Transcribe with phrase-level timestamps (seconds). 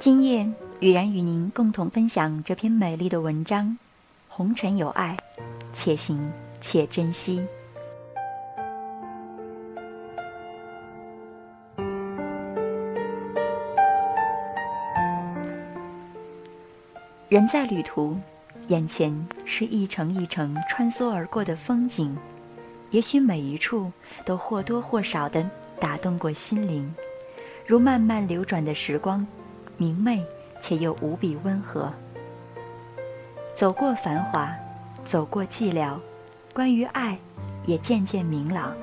[0.00, 0.48] 今夜，
[0.78, 3.76] 雨然与您共同分享这篇美丽的文章。
[4.28, 5.16] 红尘有爱，
[5.72, 7.44] 且行且珍惜。
[17.28, 18.16] 人在旅途，
[18.68, 22.16] 眼前是一程一程穿梭而过的风景，
[22.90, 23.90] 也许每一处
[24.24, 26.88] 都或多或少的打动过心灵，
[27.66, 29.26] 如慢慢流转的时光。
[29.78, 30.22] 明媚
[30.60, 31.90] 且又无比温和。
[33.54, 34.54] 走过繁华，
[35.04, 35.96] 走过寂寥，
[36.52, 37.16] 关于爱，
[37.64, 38.74] 也渐渐明朗。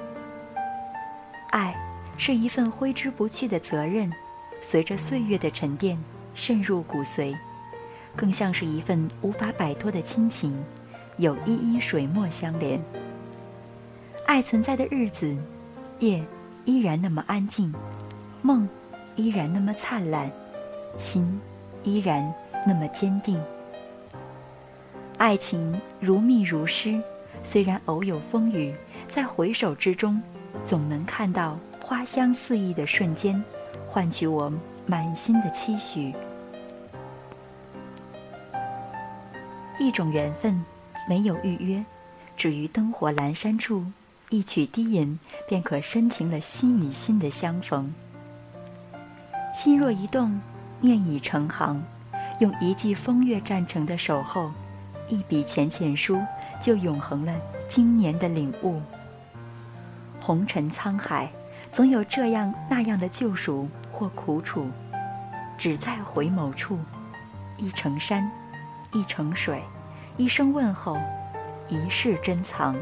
[1.52, 1.76] 爱
[2.18, 4.12] 是一份挥之不去的责任，
[4.62, 5.98] 随着岁月的沉淀
[6.34, 7.36] 渗入骨髓，
[8.16, 10.58] 更像是一份无法摆脱的亲情，
[11.18, 12.82] 有依依水墨相连。
[14.26, 15.38] 爱存在的日子，
[16.00, 16.24] 夜
[16.66, 17.74] 依然那么安静，
[18.42, 18.68] 梦
[19.16, 20.32] 依然那么灿烂。
[20.98, 21.40] 心
[21.84, 22.34] 依然
[22.66, 23.42] 那么坚定。
[25.18, 27.02] 爱情如蜜如诗，
[27.44, 28.76] 虽然偶有风雨，
[29.08, 30.22] 在回首之中，
[30.64, 33.42] 总能看到花香四溢的瞬间，
[33.88, 34.52] 换取我
[34.86, 36.14] 满心的期许。
[39.80, 40.64] 一种缘分，
[41.08, 41.86] 没有预约，
[42.36, 43.86] 只于灯火阑珊处，
[44.30, 47.94] 一曲低吟，便可深情了心与心的相逢。
[49.54, 50.42] 心若一动。
[50.86, 51.82] 念已成行，
[52.40, 54.52] 用一季风月战成的守候，
[55.10, 56.22] 一笔浅浅书，
[56.62, 57.34] 就永恒了
[57.68, 58.80] 今年的领悟。
[60.22, 61.28] 红尘沧海，
[61.72, 64.70] 总有这样那样的救赎或苦楚，
[65.58, 66.78] 只在回眸处，
[67.58, 68.30] 一程山，
[68.94, 69.64] 一程水，
[70.18, 71.00] 一声问候，
[71.68, 72.76] 一世珍藏，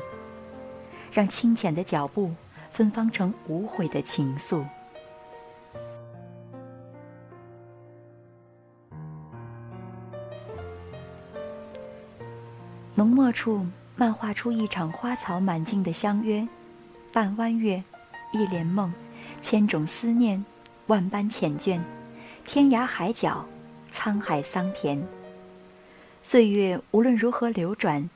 [1.14, 2.34] 让清浅的脚步
[2.70, 4.66] 芬芳成无悔的情愫。
[13.04, 13.66] 浓墨处
[13.98, 16.48] 漫画出一场花草满径的相约，
[17.12, 17.84] 半弯月，
[18.32, 18.94] 一帘梦，
[19.42, 20.42] 千种思念，
[20.88, 21.82] 万般缱绻，
[22.46, 23.46] 天涯海角，
[23.92, 25.06] 沧海桑田。
[26.22, 28.10] 岁月无论如何流转，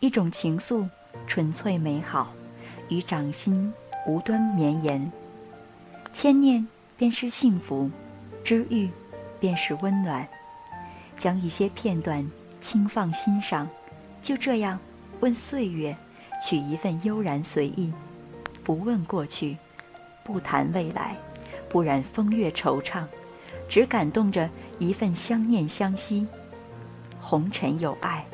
[0.00, 0.86] 一种情愫
[1.26, 2.30] 纯粹美好，
[2.90, 3.72] 于掌心
[4.06, 5.10] 无端绵延。
[6.12, 6.68] 牵念
[6.98, 7.90] 便是幸福，
[8.44, 8.90] 知遇
[9.40, 10.28] 便是温暖。
[11.16, 12.30] 将一些片段
[12.60, 13.66] 轻放心上。
[14.24, 14.80] 就这样，
[15.20, 15.94] 问岁月，
[16.42, 17.92] 取一份悠然随意，
[18.64, 19.54] 不问过去，
[20.24, 21.14] 不谈未来，
[21.68, 23.04] 不染风月惆怅，
[23.68, 24.48] 只感动着
[24.78, 26.26] 一份相念相惜。
[27.20, 28.24] 红尘有爱，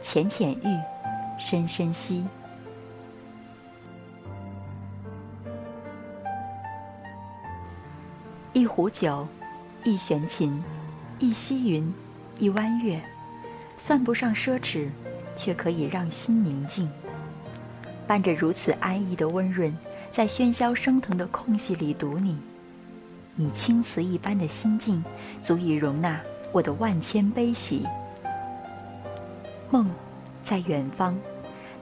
[0.00, 0.80] 浅浅遇，
[1.38, 2.24] 深深惜。
[8.54, 9.28] 一壶酒，
[9.84, 10.64] 一弦琴，
[11.18, 11.92] 一溪云，
[12.38, 12.98] 一弯月，
[13.76, 14.88] 算不上奢侈。
[15.36, 16.90] 却可以让心宁静，
[18.06, 19.72] 伴着如此安逸的温润，
[20.10, 22.36] 在喧嚣升腾的空隙里读你，
[23.34, 25.04] 你青瓷一般的心境，
[25.42, 26.18] 足以容纳
[26.52, 27.84] 我的万千悲喜。
[29.70, 29.90] 梦，
[30.42, 31.14] 在远方，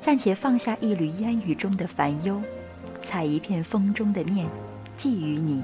[0.00, 2.42] 暂且放下一缕烟雨中的烦忧，
[3.03, 4.48] 采一片风中的念，
[4.97, 5.62] 寄予你，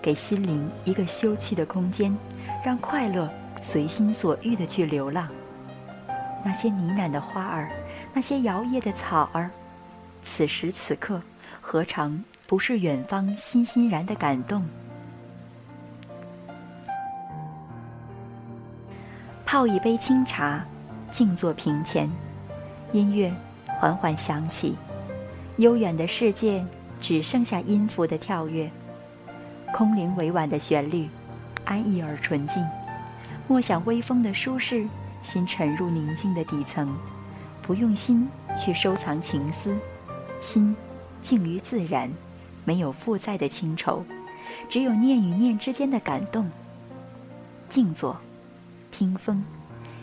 [0.00, 2.16] 给心灵一个休憩的空间，
[2.64, 3.28] 让快乐
[3.60, 5.28] 随心所欲的去流浪。
[6.42, 7.70] 那些呢喃的花儿，
[8.14, 9.50] 那些摇曳的草儿，
[10.24, 11.20] 此时此刻，
[11.60, 14.64] 何尝不是远方欣欣然的感动？
[19.44, 20.64] 泡一杯清茶，
[21.12, 22.08] 静坐屏前，
[22.92, 23.32] 音乐
[23.66, 24.76] 缓缓响起，
[25.56, 26.64] 悠远的世界
[27.00, 28.70] 只剩下音符的跳跃，
[29.74, 31.08] 空灵委婉的旋律，
[31.64, 32.64] 安逸而纯净，
[33.46, 34.86] 莫想微风的舒适。
[35.22, 36.96] 心沉入宁静的底层，
[37.62, 39.76] 不用心去收藏情思，
[40.40, 40.74] 心
[41.20, 42.10] 静于自然，
[42.64, 44.04] 没有负载的清愁，
[44.68, 46.50] 只有念与念之间的感动。
[47.68, 48.18] 静坐，
[48.90, 49.44] 听风，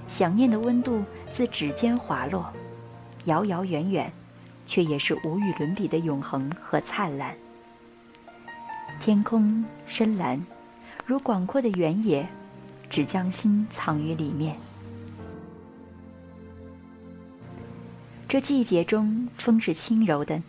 [0.08, 2.54] 想念的温度自指尖滑落，
[3.26, 4.12] 遥遥远远，
[4.66, 7.36] 却也是无与伦比的永恒和灿烂。
[9.00, 10.42] 天空深蓝，
[11.06, 12.28] 如广阔的原野，
[12.90, 14.56] 只将心藏于里面。
[18.30, 20.44] 这季节中，风是轻柔的，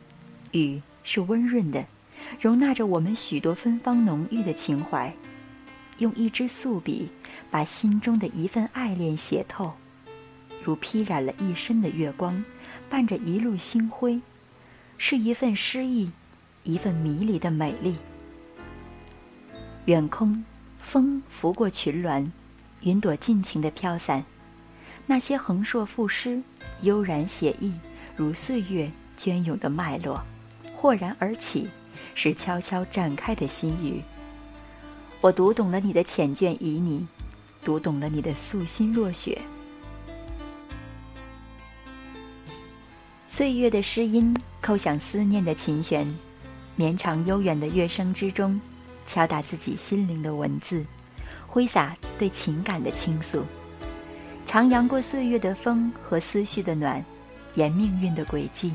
[0.51, 1.85] 雨是温润的，
[2.41, 5.15] 容纳着我们许多芬芳浓郁的情怀。
[5.99, 7.09] 用一支素笔，
[7.53, 9.73] 把心中的一份爱恋写透，
[10.65, 12.45] 如披染了一身的月光，
[12.91, 14.21] 伴着一路星辉，
[14.97, 16.11] 是一份诗意，
[16.65, 17.95] 一份迷离的美丽。
[19.85, 20.45] 远空，
[20.81, 22.29] 风拂过群峦，
[22.81, 24.25] 云朵尽情地飘散。
[25.11, 26.39] 那些横硕赋诗，
[26.83, 27.73] 悠然写意，
[28.15, 30.23] 如岁月隽永的脉络，
[30.77, 31.67] 豁然而起，
[32.15, 34.03] 是悄悄展开的心语。
[35.23, 37.07] 我读懂了你的缱绻旖旎，
[37.65, 39.41] 读懂了你的素心若雪。
[43.29, 46.07] 岁月的诗音叩响思念的琴弦，
[46.77, 48.61] 绵长悠远的乐声之中，
[49.07, 50.85] 敲打自己心灵的文字，
[51.47, 53.43] 挥洒对情感的倾诉。
[54.49, 57.05] 徜徉过岁月的风和思绪的暖，
[57.55, 58.73] 沿命运的轨迹，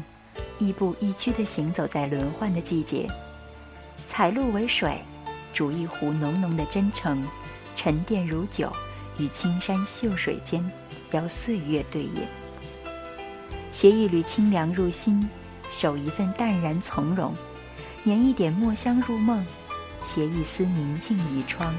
[0.60, 3.10] 亦步亦趋地行走在轮换的季节。
[4.08, 5.02] 采露为水，
[5.52, 7.26] 煮一壶浓浓的真诚，
[7.76, 8.72] 沉淀如酒，
[9.18, 10.64] 与青山秀水间，
[11.12, 12.22] 邀岁月对饮。
[13.72, 15.28] 携一缕清凉入心，
[15.76, 17.34] 守一份淡然从容，
[18.04, 19.44] 捻一点墨香入梦，
[20.04, 21.74] 携一丝宁静倚窗，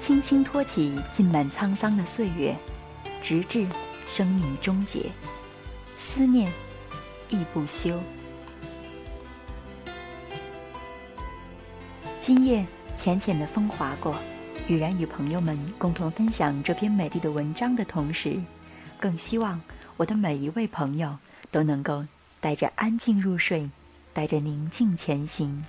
[0.00, 2.56] 轻轻托起浸满沧桑的岁月。
[3.28, 3.66] 直至
[4.08, 5.12] 生命终结，
[5.98, 6.50] 思念
[7.28, 8.00] 亦不休。
[12.22, 12.64] 今夜
[12.96, 14.16] 浅浅的风划过，
[14.66, 18.40] 雨然与朋友们共同分享这篇美丽的文章的同时，
[18.98, 19.60] 更希望
[19.98, 21.14] 我的每一位朋友
[21.50, 22.02] 都能够
[22.40, 23.68] 带着安静入睡，
[24.14, 25.62] 带着宁静前行。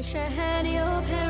[0.00, 1.29] wish I had your pair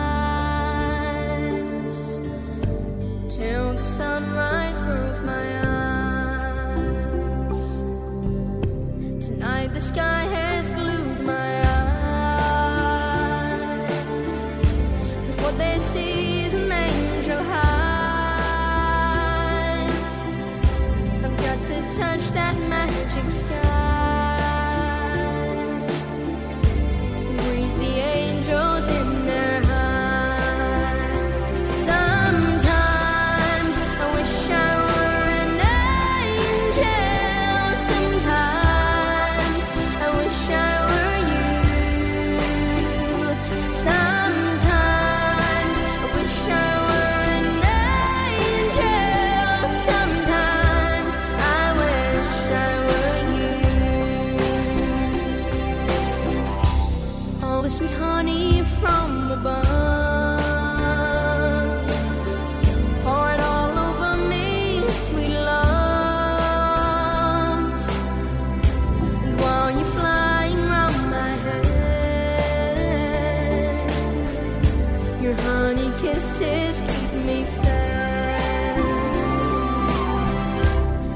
[76.13, 78.79] kisses keep me fed.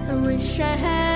[0.10, 1.15] I wish I had.